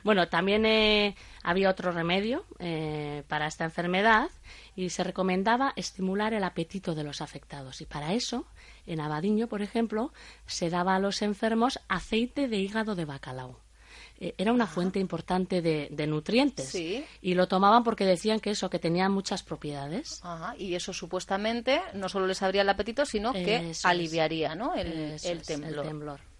Bueno, 0.03 0.27
también 0.29 0.65
eh, 0.65 1.15
había 1.43 1.69
otro 1.69 1.91
remedio 1.91 2.45
eh, 2.59 3.23
para 3.27 3.47
esta 3.47 3.65
enfermedad 3.65 4.29
y 4.75 4.89
se 4.89 5.03
recomendaba 5.03 5.73
estimular 5.75 6.33
el 6.33 6.43
apetito 6.45 6.95
de 6.95 7.03
los 7.03 7.21
afectados. 7.21 7.81
Y 7.81 7.85
para 7.85 8.13
eso, 8.13 8.47
en 8.87 9.01
Abadiño, 9.01 9.47
por 9.47 9.61
ejemplo, 9.61 10.13
se 10.45 10.69
daba 10.69 10.95
a 10.95 10.99
los 10.99 11.21
enfermos 11.21 11.79
aceite 11.89 12.47
de 12.47 12.57
hígado 12.57 12.95
de 12.95 13.05
bacalao. 13.05 13.62
Eh, 14.19 14.35
era 14.37 14.53
una 14.53 14.67
fuente 14.67 14.99
importante 14.99 15.61
de, 15.61 16.07
nutrientes. 16.07 16.73
Y 16.75 17.33
lo 17.33 17.47
tomaban 17.47 17.83
porque 17.83 18.05
decían 18.05 18.39
que 18.39 18.51
eso, 18.51 18.69
que 18.69 18.79
tenía 18.79 19.09
muchas 19.09 19.43
propiedades. 19.43 20.21
Y 20.57 20.75
eso 20.75 20.93
supuestamente 20.93 21.81
no 21.93 22.09
solo 22.09 22.27
les 22.27 22.41
abría 22.41 22.61
el 22.61 22.69
apetito, 22.69 23.05
sino 23.05 23.33
que 23.33 23.73
aliviaría 23.83 24.55
¿no? 24.55 24.75
el, 24.75 25.17
el 25.23 25.41
temblor. 25.41 26.32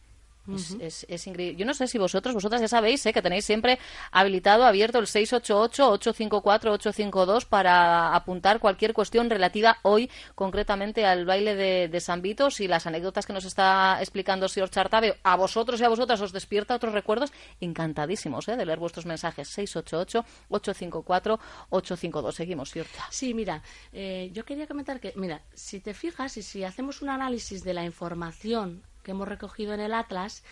Es, 0.82 1.06
es, 1.08 1.28
increíble. 1.28 1.58
Yo 1.58 1.66
no 1.66 1.74
sé 1.74 1.88
si 1.88 1.98
vosotros, 1.98 2.34
vosotras 2.34 2.60
ya 2.60 2.68
sabéis 2.68 3.06
¿eh? 3.06 3.14
que 3.14 3.22
tenéis 3.22 3.46
siempre 3.46 3.80
habilitado, 4.12 4.66
abierto 4.66 5.00
el 5.00 5.06
688-854-852 5.06 7.46
para 7.46 8.14
apuntar 8.14 8.60
cualquier 8.60 8.92
cuestión 8.94 9.30
relativa 9.30 9.78
hoy 9.84 10.12
concretamente 10.36 11.06
al 11.06 11.24
baile 11.26 11.56
de, 11.56 11.88
de 11.88 12.02
San 12.02 12.22
Vito. 12.22 12.52
Si 12.52 12.68
las 12.68 12.86
anécdotas 12.88 13.26
que 13.26 13.32
nos 13.32 13.46
está 13.46 14.00
explicando 14.02 14.50
señor 14.50 14.70
Chartave 14.70 15.18
a 15.24 15.38
vosotros 15.38 15.80
y 15.80 15.86
a 15.86 15.90
vosotras 15.90 16.20
os 16.20 16.34
despierta 16.34 16.76
otros 16.76 16.94
recuerdos, 16.94 17.32
encantadísimos 17.62 18.50
¿eh? 18.50 18.58
de 18.58 18.66
leer 18.66 18.80
vuestros 18.80 19.06
mensajes. 19.06 19.58
688-854-852. 19.58 22.34
Seguimos, 22.34 22.70
señor 22.70 22.88
Sí, 23.10 23.34
mira, 23.34 23.64
eh, 23.94 24.30
yo 24.34 24.44
quería 24.44 24.68
comentar 24.68 25.00
que, 25.00 25.14
mira, 25.16 25.42
si 25.54 25.80
te 25.80 25.94
fijas 25.94 26.36
y 26.36 26.42
si 26.42 26.66
hacemos 26.66 27.02
un 27.02 27.08
análisis 27.10 27.64
de 27.64 27.74
la 27.74 27.86
información 27.86 28.84
que 29.04 29.12
hemos 29.12 29.28
recogido 29.28 29.74
en 29.74 29.80
el 29.80 29.94
Atlas, 29.94 30.44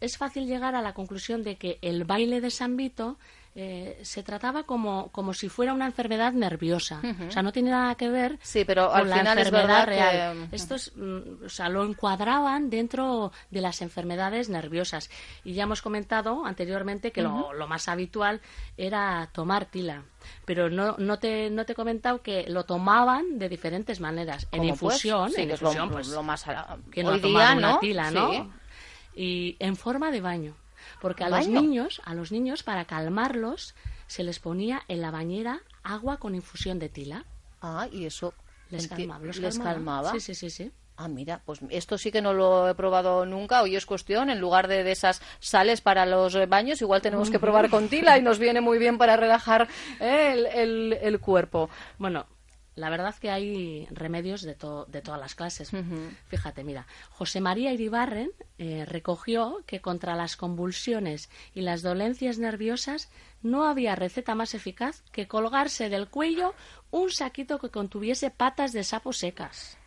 es 0.00 0.18
fácil 0.18 0.46
llegar 0.46 0.74
a 0.74 0.82
la 0.82 0.94
conclusión 0.94 1.42
de 1.42 1.56
que 1.56 1.78
el 1.82 2.04
baile 2.04 2.40
de 2.40 2.50
San 2.50 2.76
Vito 2.76 3.18
eh, 3.56 4.00
se 4.02 4.24
trataba 4.24 4.64
como, 4.64 5.12
como 5.12 5.32
si 5.32 5.48
fuera 5.48 5.72
una 5.72 5.86
enfermedad 5.86 6.32
nerviosa. 6.32 7.00
O 7.28 7.30
sea, 7.30 7.40
no 7.40 7.52
tiene 7.52 7.70
nada 7.70 7.94
que 7.94 8.08
ver 8.08 8.36
sí, 8.42 8.64
pero 8.64 8.88
con 8.88 8.98
al 8.98 9.08
la 9.08 9.18
final 9.18 9.38
enfermedad 9.38 9.86
real. 9.86 10.48
Esto 10.50 10.74
mm, 10.96 11.44
o 11.44 11.48
sea, 11.48 11.68
lo 11.68 11.84
encuadraban 11.84 12.68
dentro 12.68 13.30
de 13.50 13.60
las 13.60 13.80
enfermedades 13.80 14.48
nerviosas. 14.48 15.08
Y 15.44 15.52
ya 15.52 15.62
hemos 15.62 15.82
comentado 15.82 16.44
anteriormente 16.44 17.12
que 17.12 17.22
lo, 17.22 17.52
más 17.68 17.86
habitual 17.86 18.40
era 18.76 19.30
tomar 19.32 19.66
tila. 19.66 20.02
Pero 20.44 20.68
no, 20.68 20.96
no, 20.98 21.20
te, 21.20 21.48
no 21.48 21.64
te 21.64 21.72
he 21.72 21.76
comentado 21.76 22.22
que 22.22 22.46
lo 22.48 22.64
tomaban 22.64 23.38
de 23.38 23.48
diferentes 23.48 24.00
maneras. 24.00 24.48
En 24.50 24.64
infusión, 24.64 25.30
en 25.36 25.50
infusión, 25.50 25.90
pues, 25.90 26.08
lo, 26.08 26.24
más 26.24 26.44
que 26.90 27.04
no 27.04 27.18
día, 27.18 27.54
¿no? 27.54 27.78
tila, 27.78 28.10
¿no? 28.10 28.52
Y 29.14 29.56
en 29.60 29.76
forma 29.76 30.10
de 30.10 30.20
baño. 30.20 30.56
Porque 31.00 31.24
a 31.24 31.28
los 31.28 31.48
niños, 31.48 32.00
a 32.04 32.14
los 32.14 32.32
niños, 32.32 32.62
para 32.62 32.84
calmarlos, 32.84 33.74
se 34.06 34.22
les 34.22 34.38
ponía 34.38 34.82
en 34.88 35.00
la 35.00 35.10
bañera 35.10 35.60
agua 35.82 36.18
con 36.18 36.34
infusión 36.34 36.78
de 36.78 36.88
tila. 36.88 37.24
Ah, 37.60 37.88
y 37.90 38.04
eso 38.06 38.34
les 38.70 38.88
calmaba. 38.88 39.24
les 39.24 39.58
calmaba. 39.58 40.12
Sí, 40.12 40.20
sí, 40.20 40.34
sí, 40.34 40.50
sí. 40.50 40.72
Ah, 40.96 41.08
mira, 41.08 41.42
pues 41.44 41.60
esto 41.70 41.98
sí 41.98 42.12
que 42.12 42.22
no 42.22 42.32
lo 42.32 42.68
he 42.68 42.74
probado 42.74 43.26
nunca. 43.26 43.62
Hoy 43.62 43.74
es 43.74 43.84
cuestión, 43.84 44.30
en 44.30 44.40
lugar 44.40 44.68
de, 44.68 44.88
esas 44.92 45.20
sales 45.40 45.80
para 45.80 46.06
los 46.06 46.36
baños, 46.48 46.80
igual 46.82 47.02
tenemos 47.02 47.30
que 47.30 47.40
probar 47.40 47.68
con 47.68 47.88
tila 47.88 48.16
y 48.16 48.22
nos 48.22 48.38
viene 48.38 48.60
muy 48.60 48.78
bien 48.78 48.96
para 48.96 49.16
relajar 49.16 49.68
eh, 49.98 50.50
el, 50.54 50.92
el 50.92 51.18
cuerpo. 51.18 51.68
Bueno, 51.98 52.26
la 52.76 52.90
verdad 52.90 53.14
que 53.14 53.30
hay 53.30 53.86
remedios 53.90 54.42
de, 54.42 54.54
de 54.54 55.02
todas 55.02 55.20
las 55.20 55.34
clases. 55.34 55.70
Fíjate, 56.26 56.64
mira, 56.64 56.86
José 57.10 57.40
María 57.40 57.72
Iribarren 57.72 58.30
eh, 58.58 58.84
recogió 58.86 59.62
que 59.66 59.80
contra 59.80 60.16
las 60.16 60.36
convulsiones 60.36 61.30
y 61.54 61.60
las 61.62 61.82
dolencias 61.82 62.38
nerviosas 62.38 63.10
no 63.42 63.64
había 63.64 63.94
receta 63.94 64.34
más 64.34 64.54
eficaz 64.54 65.02
que 65.12 65.28
colgarse 65.28 65.88
del 65.88 66.08
cuello 66.08 66.54
un 66.90 67.10
saquito 67.10 67.58
que 67.58 67.70
contuviese 67.70 68.30
patas 68.30 68.72
de 68.72 68.84
sapo 68.84 69.12
secas. 69.12 69.78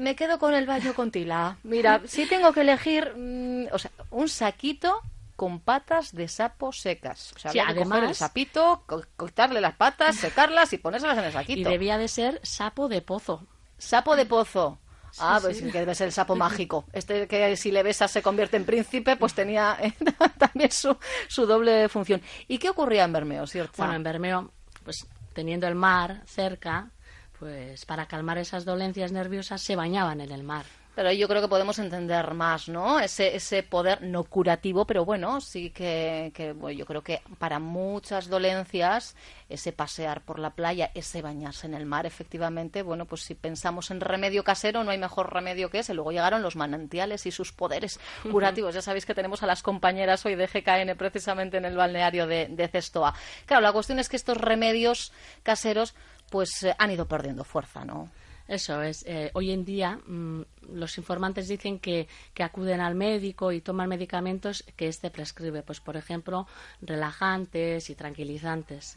Me 0.00 0.16
quedo 0.16 0.38
con 0.38 0.54
el 0.54 0.66
baño 0.66 0.94
con 0.94 1.10
tila. 1.10 1.58
Mira, 1.62 2.02
si 2.06 2.26
tengo 2.26 2.52
que 2.52 2.62
elegir, 2.62 3.14
mm, 3.14 3.66
o 3.72 3.78
sea, 3.78 3.90
un 4.10 4.28
saquito 4.28 5.00
con 5.40 5.58
patas 5.60 6.14
de 6.14 6.28
sapo 6.28 6.70
secas. 6.70 7.32
O 7.34 7.38
sea, 7.38 7.64
además, 7.66 8.02
el 8.02 8.14
sapito, 8.14 8.84
cortarle 9.16 9.62
las 9.62 9.74
patas, 9.74 10.16
secarlas 10.16 10.70
y 10.74 10.76
ponérselas 10.76 11.16
en 11.16 11.24
el 11.24 11.32
saquito. 11.32 11.60
Y 11.60 11.64
debía 11.64 11.96
de 11.96 12.08
ser 12.08 12.40
sapo 12.42 12.88
de 12.88 13.00
pozo. 13.00 13.46
Sapo 13.78 14.16
de 14.16 14.26
pozo. 14.26 14.78
ah, 15.18 15.38
pues 15.40 15.62
que 15.62 15.78
debe 15.78 15.94
ser 15.94 16.08
el 16.08 16.12
sapo 16.12 16.36
mágico. 16.36 16.84
Este 16.92 17.26
que 17.26 17.56
si 17.56 17.70
le 17.70 17.82
besas 17.82 18.10
se 18.10 18.20
convierte 18.20 18.58
en 18.58 18.66
príncipe, 18.66 19.16
pues 19.16 19.32
tenía 19.32 19.78
también 20.38 20.70
su, 20.72 20.94
su 21.26 21.46
doble 21.46 21.88
función. 21.88 22.20
¿Y 22.46 22.58
qué 22.58 22.68
ocurría 22.68 23.04
en 23.04 23.12
Bermeo, 23.14 23.46
cierto? 23.46 23.76
Bueno, 23.78 23.94
en 23.94 24.02
Bermeo, 24.02 24.52
pues 24.84 25.06
teniendo 25.32 25.66
el 25.66 25.74
mar 25.74 26.20
cerca, 26.26 26.90
pues 27.38 27.86
para 27.86 28.04
calmar 28.04 28.36
esas 28.36 28.66
dolencias 28.66 29.10
nerviosas 29.10 29.62
se 29.62 29.74
bañaban 29.74 30.20
en 30.20 30.32
el 30.32 30.42
mar. 30.42 30.66
Pero 30.94 31.12
yo 31.12 31.28
creo 31.28 31.40
que 31.40 31.48
podemos 31.48 31.78
entender 31.78 32.34
más, 32.34 32.68
¿no? 32.68 32.98
Ese, 32.98 33.36
ese 33.36 33.62
poder 33.62 34.02
no 34.02 34.24
curativo, 34.24 34.86
pero 34.86 35.04
bueno, 35.04 35.40
sí 35.40 35.70
que, 35.70 36.32
yo 36.76 36.86
creo 36.86 37.02
que 37.02 37.22
para 37.38 37.58
muchas 37.60 38.28
dolencias, 38.28 39.14
ese 39.48 39.72
pasear 39.72 40.22
por 40.22 40.38
la 40.38 40.50
playa, 40.50 40.90
ese 40.94 41.22
bañarse 41.22 41.66
en 41.66 41.74
el 41.74 41.86
mar, 41.86 42.06
efectivamente, 42.06 42.82
bueno, 42.82 43.06
pues 43.06 43.22
si 43.22 43.34
pensamos 43.34 43.90
en 43.90 44.00
remedio 44.00 44.42
casero, 44.42 44.82
no 44.82 44.90
hay 44.90 44.98
mejor 44.98 45.32
remedio 45.32 45.70
que 45.70 45.78
ese. 45.78 45.94
Luego 45.94 46.10
llegaron 46.10 46.42
los 46.42 46.56
manantiales 46.56 47.24
y 47.24 47.30
sus 47.30 47.52
poderes 47.52 48.00
curativos. 48.30 48.74
Ya 48.74 48.82
sabéis 48.82 49.06
que 49.06 49.14
tenemos 49.14 49.42
a 49.42 49.46
las 49.46 49.62
compañeras 49.62 50.26
hoy 50.26 50.34
de 50.34 50.48
GKN 50.48 50.96
precisamente 50.96 51.56
en 51.56 51.64
el 51.64 51.76
balneario 51.76 52.26
de, 52.26 52.48
de 52.48 52.68
Cestoa. 52.68 53.14
Claro, 53.46 53.62
la 53.62 53.72
cuestión 53.72 54.00
es 54.00 54.08
que 54.08 54.16
estos 54.16 54.36
remedios 54.36 55.12
caseros 55.44 55.94
pues 56.30 56.62
eh, 56.62 56.74
han 56.78 56.90
ido 56.90 57.06
perdiendo 57.06 57.44
fuerza, 57.44 57.84
¿no? 57.84 58.08
Eso 58.50 58.82
es. 58.82 59.04
Eh, 59.06 59.30
hoy 59.34 59.52
en 59.52 59.64
día 59.64 60.00
mm, 60.04 60.42
los 60.72 60.98
informantes 60.98 61.46
dicen 61.46 61.78
que, 61.78 62.08
que, 62.34 62.42
acuden 62.42 62.80
al 62.80 62.96
médico 62.96 63.52
y 63.52 63.60
toman 63.60 63.88
medicamentos 63.88 64.64
que 64.74 64.88
éste 64.88 65.08
prescribe. 65.08 65.62
Pues, 65.62 65.78
por 65.78 65.96
ejemplo, 65.96 66.48
relajantes 66.82 67.88
y 67.90 67.94
tranquilizantes. 67.94 68.96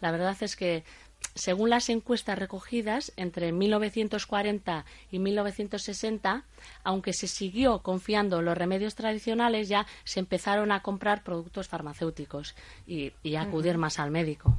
La 0.00 0.10
verdad 0.10 0.34
es 0.40 0.56
que, 0.56 0.84
según 1.34 1.68
las 1.68 1.90
encuestas 1.90 2.38
recogidas 2.38 3.12
entre 3.16 3.52
1940 3.52 4.86
y 5.10 5.18
1960, 5.18 6.44
aunque 6.82 7.12
se 7.12 7.28
siguió 7.28 7.80
confiando 7.80 8.38
en 8.38 8.46
los 8.46 8.56
remedios 8.56 8.94
tradicionales, 8.94 9.68
ya 9.68 9.86
se 10.04 10.20
empezaron 10.20 10.72
a 10.72 10.80
comprar 10.80 11.22
productos 11.24 11.68
farmacéuticos 11.68 12.54
y, 12.86 13.12
y 13.22 13.36
a 13.36 13.42
acudir 13.42 13.76
más 13.76 13.98
al 13.98 14.10
médico 14.10 14.58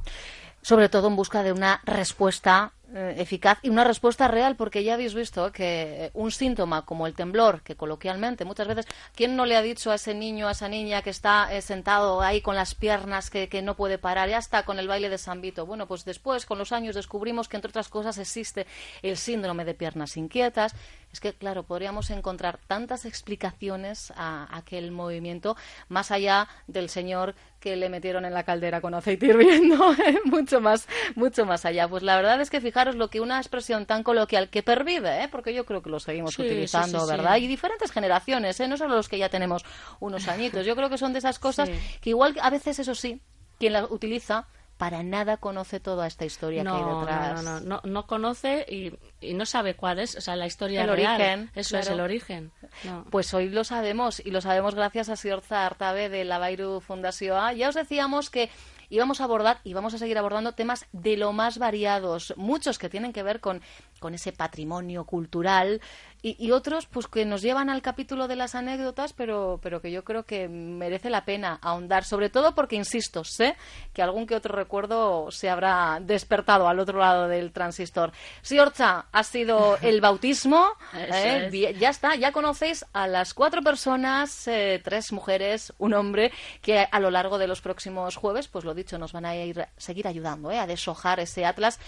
sobre 0.66 0.88
todo 0.88 1.06
en 1.06 1.14
busca 1.14 1.44
de 1.44 1.52
una 1.52 1.80
respuesta 1.84 2.72
eficaz 2.94 3.58
y 3.62 3.68
una 3.68 3.84
respuesta 3.84 4.28
real, 4.28 4.56
porque 4.56 4.84
ya 4.84 4.94
habéis 4.94 5.14
visto 5.14 5.50
que 5.52 6.10
un 6.14 6.30
síntoma 6.30 6.84
como 6.84 7.06
el 7.06 7.14
temblor, 7.14 7.62
que 7.62 7.76
coloquialmente 7.76 8.44
muchas 8.44 8.68
veces, 8.68 8.86
¿quién 9.14 9.36
no 9.36 9.44
le 9.44 9.56
ha 9.56 9.62
dicho 9.62 9.90
a 9.90 9.96
ese 9.96 10.14
niño, 10.14 10.48
a 10.48 10.52
esa 10.52 10.68
niña 10.68 11.02
que 11.02 11.10
está 11.10 11.52
eh, 11.52 11.62
sentado 11.62 12.22
ahí 12.22 12.40
con 12.40 12.54
las 12.54 12.74
piernas, 12.74 13.30
que, 13.30 13.48
que, 13.48 13.62
no 13.62 13.74
puede 13.74 13.98
parar, 13.98 14.28
ya 14.28 14.38
está 14.38 14.64
con 14.64 14.78
el 14.78 14.88
baile 14.88 15.08
de 15.08 15.18
San 15.18 15.40
Vito? 15.40 15.66
Bueno, 15.66 15.86
pues 15.86 16.04
después, 16.04 16.46
con 16.46 16.58
los 16.58 16.72
años, 16.72 16.94
descubrimos 16.94 17.48
que 17.48 17.56
entre 17.56 17.70
otras 17.70 17.88
cosas 17.88 18.18
existe 18.18 18.66
el 19.02 19.16
síndrome 19.16 19.64
de 19.64 19.74
piernas 19.74 20.16
inquietas, 20.16 20.74
es 21.12 21.20
que, 21.20 21.32
claro, 21.32 21.62
podríamos 21.62 22.10
encontrar 22.10 22.58
tantas 22.66 23.04
explicaciones 23.06 24.12
a 24.16 24.54
aquel 24.54 24.90
movimiento, 24.90 25.56
más 25.88 26.10
allá 26.10 26.48
del 26.66 26.90
señor 26.90 27.34
que 27.60 27.74
le 27.74 27.88
metieron 27.88 28.24
en 28.24 28.34
la 28.34 28.44
caldera 28.44 28.80
con 28.80 28.94
aceite 28.94 29.26
hirviendo, 29.26 29.92
¿eh? 30.06 30.20
mucho 30.24 30.60
más, 30.60 30.86
mucho 31.14 31.46
más 31.46 31.64
allá. 31.64 31.88
Pues 31.88 32.02
la 32.02 32.16
verdad 32.16 32.40
es 32.40 32.50
que 32.50 32.60
fijaros 32.60 32.96
lo 32.96 33.08
que 33.08 33.20
una 33.20 33.38
expresión 33.38 33.86
tan 33.86 34.02
coloquial 34.02 34.50
que 34.50 34.62
pervive, 34.62 35.24
¿eh? 35.24 35.28
porque 35.28 35.54
yo 35.54 35.64
creo 35.64 35.82
que 35.82 35.90
lo 35.90 36.00
seguimos 36.00 36.38
utilizando, 36.38 37.06
¿verdad? 37.06 37.38
Y 37.38 37.46
diferentes 37.46 37.90
generaciones, 37.90 38.60
¿eh? 38.60 38.68
no 38.68 38.76
solo 38.76 38.94
los 38.94 39.08
que 39.08 39.18
ya 39.18 39.28
tenemos 39.28 39.64
unos 40.00 40.28
añitos. 40.28 40.66
Yo 40.66 40.76
creo 40.76 40.90
que 40.90 40.98
son 40.98 41.12
de 41.12 41.20
esas 41.20 41.38
cosas 41.38 41.70
que 42.00 42.10
igual 42.10 42.36
a 42.40 42.50
veces 42.50 42.78
eso 42.78 42.94
sí, 42.94 43.20
quien 43.58 43.72
la 43.72 43.84
utiliza 43.86 44.46
para 44.76 45.02
nada 45.02 45.38
conoce 45.38 45.80
toda 45.80 46.06
esta 46.06 46.24
historia 46.24 46.62
que 46.62 46.68
hay 46.68 46.84
detrás. 46.84 47.42
No, 47.42 47.60
no, 47.60 47.60
no, 47.60 47.80
no 47.84 48.06
conoce 48.06 48.66
y, 48.68 48.92
y, 49.20 49.34
no 49.34 49.46
sabe 49.46 49.74
cuál 49.74 49.98
es, 49.98 50.16
o 50.16 50.20
sea, 50.20 50.36
la 50.36 50.46
historia 50.46 50.82
el 50.82 50.94
real. 50.94 51.20
origen. 51.20 51.50
Eso 51.54 51.78
es 51.78 51.88
el 51.88 52.00
origen. 52.00 52.52
Pues 53.10 53.32
hoy 53.32 53.48
lo 53.48 53.64
sabemos 53.64 54.20
y 54.24 54.30
lo 54.30 54.40
sabemos 54.40 54.74
gracias 54.74 55.08
a 55.08 55.16
Siorza 55.16 55.64
Artabe 55.64 56.08
de 56.08 56.24
la 56.24 56.38
Bairu 56.38 56.80
Fundación. 56.80 57.56
Ya 57.56 57.68
os 57.68 57.74
decíamos 57.74 58.30
que 58.30 58.50
íbamos 58.90 59.20
a 59.20 59.24
abordar 59.24 59.60
y 59.64 59.74
vamos 59.74 59.94
a 59.94 59.98
seguir 59.98 60.18
abordando 60.18 60.52
temas 60.52 60.86
de 60.92 61.16
lo 61.16 61.32
más 61.32 61.58
variados, 61.58 62.34
muchos 62.36 62.78
que 62.78 62.88
tienen 62.88 63.12
que 63.12 63.22
ver 63.22 63.40
con, 63.40 63.62
con 63.98 64.14
ese 64.14 64.32
patrimonio 64.32 65.04
cultural 65.04 65.80
y, 66.26 66.50
otros 66.50 66.86
pues 66.86 67.06
que 67.06 67.24
nos 67.24 67.40
llevan 67.40 67.70
al 67.70 67.82
capítulo 67.82 68.26
de 68.26 68.34
las 68.34 68.56
anécdotas, 68.56 69.12
pero, 69.12 69.60
pero 69.62 69.80
que 69.80 69.92
yo 69.92 70.02
creo 70.02 70.24
que 70.24 70.48
merece 70.48 71.08
la 71.08 71.24
pena 71.24 71.58
ahondar, 71.62 72.04
sobre 72.04 72.30
todo 72.30 72.54
porque, 72.54 72.74
insisto, 72.74 73.22
sé 73.22 73.54
que 73.92 74.02
algún 74.02 74.26
que 74.26 74.34
otro 74.34 74.56
recuerdo 74.56 75.30
se 75.30 75.48
habrá 75.48 75.98
despertado 76.00 76.66
al 76.66 76.80
otro 76.80 76.98
lado 76.98 77.28
del 77.28 77.52
transistor. 77.52 78.10
Siorcha, 78.42 79.06
ha 79.12 79.22
sido 79.22 79.78
el 79.82 80.00
bautismo, 80.00 80.66
¿eh? 80.94 81.76
ya 81.78 81.90
está, 81.90 82.16
ya 82.16 82.32
conocéis 82.32 82.84
a 82.92 83.06
las 83.06 83.32
cuatro 83.32 83.62
personas, 83.62 84.48
eh, 84.48 84.80
tres 84.82 85.12
mujeres, 85.12 85.72
un 85.78 85.94
hombre, 85.94 86.32
que 86.60 86.88
a 86.90 86.98
lo 86.98 87.10
largo 87.10 87.38
de 87.38 87.46
los 87.46 87.60
próximos 87.60 88.16
jueves, 88.16 88.48
pues 88.48 88.64
lo 88.64 88.74
dicho, 88.74 88.98
nos 88.98 89.12
van 89.12 89.26
a 89.26 89.36
ir 89.36 89.68
seguir 89.76 90.08
ayudando 90.08 90.50
¿eh? 90.50 90.58
a 90.58 90.66
deshojar 90.66 91.20
ese 91.20 91.44
atlas 91.44 91.78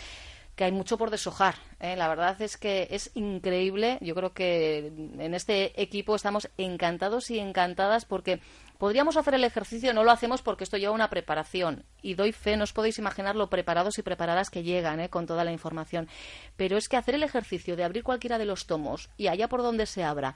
que 0.58 0.64
hay 0.64 0.72
mucho 0.72 0.98
por 0.98 1.10
deshojar. 1.10 1.54
¿eh? 1.78 1.94
La 1.94 2.08
verdad 2.08 2.42
es 2.42 2.56
que 2.56 2.88
es 2.90 3.12
increíble. 3.14 3.96
Yo 4.00 4.16
creo 4.16 4.32
que 4.32 4.88
en 4.88 5.32
este 5.32 5.80
equipo 5.80 6.16
estamos 6.16 6.50
encantados 6.58 7.30
y 7.30 7.38
encantadas 7.38 8.04
porque 8.04 8.40
podríamos 8.76 9.16
hacer 9.16 9.34
el 9.34 9.44
ejercicio, 9.44 9.94
no 9.94 10.02
lo 10.02 10.10
hacemos 10.10 10.42
porque 10.42 10.64
esto 10.64 10.76
lleva 10.76 10.92
una 10.92 11.10
preparación. 11.10 11.84
Y 12.02 12.14
doy 12.14 12.32
fe, 12.32 12.56
no 12.56 12.64
os 12.64 12.72
podéis 12.72 12.98
imaginar 12.98 13.36
lo 13.36 13.48
preparados 13.48 14.00
y 14.00 14.02
preparadas 14.02 14.50
que 14.50 14.64
llegan 14.64 14.98
¿eh? 14.98 15.08
con 15.08 15.26
toda 15.26 15.44
la 15.44 15.52
información. 15.52 16.08
Pero 16.56 16.76
es 16.76 16.88
que 16.88 16.96
hacer 16.96 17.14
el 17.14 17.22
ejercicio 17.22 17.76
de 17.76 17.84
abrir 17.84 18.02
cualquiera 18.02 18.36
de 18.36 18.44
los 18.44 18.66
tomos 18.66 19.10
y 19.16 19.28
allá 19.28 19.48
por 19.48 19.62
donde 19.62 19.86
se 19.86 20.02
abra, 20.02 20.34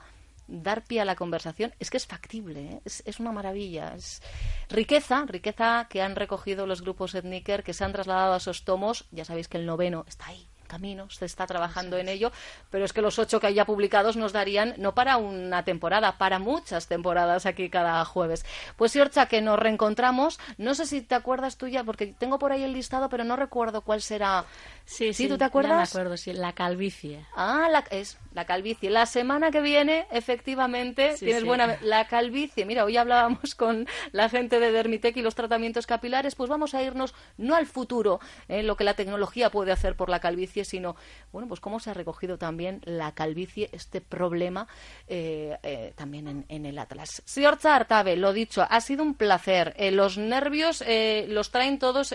dar 0.52 0.85
pie 0.85 1.00
a 1.00 1.04
la 1.04 1.16
conversación 1.16 1.75
es 1.78 1.90
que 1.90 1.97
es 1.97 2.06
factible, 2.06 2.61
¿eh? 2.61 2.80
es, 2.85 3.21
una 3.21 3.32
maravilla. 3.32 3.94
Es 3.94 4.23
riqueza, 4.68 5.25
riqueza 5.26 5.87
que 5.88 6.02
han 6.02 6.14
recogido 6.14 6.66
los 6.66 6.82
grupos 6.82 7.14
Etniker, 7.14 7.62
que 7.62 7.73
se 7.73 7.85
han 7.85 7.92
trasladado 7.92 8.35
a 8.35 8.37
esos 8.37 8.64
tomos. 8.64 9.06
Ya 9.11 9.25
sabéis 9.25 9.49
que 9.49 9.56
el 9.56 9.66
noveno 9.66 10.04
está 10.06 10.26
ahí, 10.26 10.47
camino, 10.66 11.09
se 11.11 11.25
está 11.25 11.47
trabajando 11.47 11.97
en 11.97 12.09
ello, 12.09 12.32
pero 12.71 12.85
es 12.85 12.92
que 12.92 13.02
los 13.02 13.18
ocho 13.18 13.40
que 13.40 13.49
hay 13.49 13.54
ya 13.54 13.64
publicados 13.64 14.16
nos 14.16 14.32
darían 14.32 14.75
no 14.78 14.94
para 14.94 15.16
una 15.16 15.64
temporada, 15.64 16.18
para 16.18 16.38
muchas 16.38 16.87
temporadas 16.87 17.47
aquí 17.47 17.68
cada 17.68 18.04
jueves. 18.04 18.44
Pues 18.76 18.92
Siorcha, 18.92 19.26
que 19.26 19.40
nos 19.40 19.59
reencontramos, 19.59 20.38
no 20.59 20.75
sé 20.75 20.87
si 20.87 21.02
te 21.02 21.14
acuerdas 21.14 21.56
tú 21.56 21.68
ya, 21.68 21.85
porque 21.85 22.06
tengo 22.06 22.38
por 22.38 22.52
ahí 22.52 22.62
el 22.62 22.73
listado, 22.73 23.09
pero 23.09 23.25
no 23.25 23.37
recuerdo 23.37 23.82
cuál 23.82 24.02
será. 24.02 24.44
Sí, 24.85 25.12
sí, 25.12 25.29
¿tú 25.29 25.39
te 25.39 25.45
acuerdas? 25.45 25.77
me 25.77 25.83
acuerdo, 25.83 26.17
sí, 26.17 26.33
la 26.33 26.53
calvicie. 26.53 27.25
Ah, 27.35 27.69
la, 27.71 27.85
es 27.91 28.19
la 28.35 28.45
calvicie. 28.45 28.91
La 28.91 29.07
semana 29.07 29.51
que 29.51 29.61
viene, 29.61 30.07
efectivamente, 30.11 31.15
tienes 31.19 31.45
buena... 31.45 31.78
La 31.83 32.06
calvicie, 32.06 32.65
mira, 32.65 32.85
hoy 32.85 32.97
hablábamos 32.97 33.54
con 33.56 33.87
la 34.13 34.28
gente 34.28 34.61
de 34.61 34.73
Dermitec 34.73 35.17
y 35.17 35.23
los 35.23 35.35
tratamientos 35.35 35.87
capilares, 35.87 36.35
pues 36.35 36.49
vamos 36.49 36.75
a 36.75 36.83
irnos 36.83 37.15
no 37.37 37.54
al 37.54 37.67
futuro, 37.67 38.21
eh, 38.49 38.63
lo 38.63 38.76
que 38.76 38.85
la 38.85 38.95
tecnología 38.95 39.50
puede 39.50 39.73
hacer 39.73 39.97
por 39.97 40.09
la 40.09 40.21
calvicie, 40.21 40.65
sino, 40.65 40.97
bueno, 41.33 41.49
pues 41.49 41.61
cómo 41.61 41.80
se 41.80 41.91
ha 41.91 41.95
recogido 41.95 42.39
también 42.39 42.80
la 42.85 43.13
calvicie, 43.13 43.69
este 43.73 44.00
problema 44.00 44.67
eh, 45.06 45.59
eh, 45.63 45.93
también 45.97 46.45
en, 46.49 46.67
el 46.67 46.78
Atlas. 46.78 47.23
Siorcha 47.25 47.75
Artabe, 47.75 48.17
lo 48.17 48.33
dicho, 48.33 48.65
ha 48.69 48.80
sido 48.80 49.02
un 49.02 49.15
placer. 49.15 49.75
Eh, 49.76 49.91
los 49.91 50.19
nervios 50.19 50.83
los 51.28 51.50
traen 51.50 51.78
todos, 51.78 52.15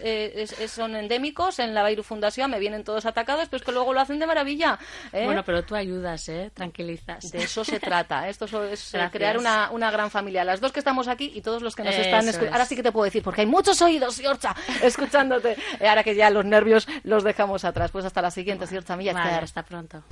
son 0.68 0.96
endémicos 0.96 1.60
en 1.60 1.74
la 1.74 1.84
Bairu 1.84 2.04
Fundación, 2.04 2.54
me 2.58 2.60
vienen 2.60 2.84
todos 2.84 3.06
atacados, 3.06 3.48
pero 3.50 3.58
es 3.58 3.64
que 3.64 3.72
luego 3.72 3.94
lo 3.94 4.00
hacen 4.00 4.18
de 4.18 4.26
maravilla. 4.26 4.80
Bueno, 5.12 5.44
pero 5.46 5.64
tú 5.64 5.76
ayudas, 5.76 6.28
¿eh? 6.28 6.50
Tranquilizas. 6.54 7.32
De 7.32 7.44
eso 7.44 7.64
se 7.64 7.80
trata. 7.80 8.28
Esto 8.28 8.46
es 8.64 8.96
crear 9.12 9.38
una, 9.38 9.70
una, 9.72 9.92
gran 9.92 10.10
familia. 10.10 10.44
Las 10.44 10.60
dos 10.60 10.72
que 10.72 10.80
estamos 10.80 11.08
aquí 11.08 11.32
y 11.36 11.42
todos 11.42 11.62
los 11.62 11.76
que 11.76 11.84
nos 11.84 11.94
están 11.94 12.28
escuchando. 12.28 12.54
Ahora 12.54 12.66
sí 12.66 12.76
que 12.76 12.84
te 12.84 12.92
puedo 12.92 13.06
decir, 13.06 13.22
porque 13.22 13.42
hay 13.42 13.48
muchos 13.48 13.80
oídos, 13.82 14.16
Siorcha, 14.16 14.56
escuchándote. 14.82 15.56
ahora 15.88 16.04
que 16.04 16.16
ya 16.16 16.30
los 16.30 16.46
nervios 16.46 16.88
los 17.04 17.24
dejamos 17.24 17.64
atrás. 17.64 17.92
Pues 17.92 18.06
hasta 18.06 18.22
la 18.22 18.32
siguiente, 18.32 18.66
señor 18.66 18.84
Chamilla. 18.84 19.14
Vale, 19.14 19.34
hasta 19.34 19.64
pronto. 19.64 20.04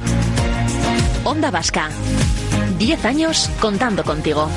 Onda 1.24 1.50
Vasca. 1.50 1.90
Diez 2.78 3.04
años 3.06 3.50
contando 3.60 4.04
contigo. 4.04 4.50